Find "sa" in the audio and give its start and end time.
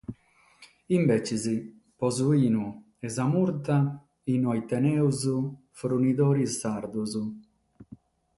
3.15-3.23